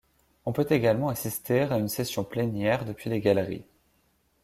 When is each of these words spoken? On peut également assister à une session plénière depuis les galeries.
On 0.47 0.51
peut 0.51 0.65
également 0.71 1.09
assister 1.09 1.59
à 1.59 1.77
une 1.77 1.87
session 1.87 2.23
plénière 2.23 2.85
depuis 2.85 3.11
les 3.11 3.21
galeries. 3.21 3.67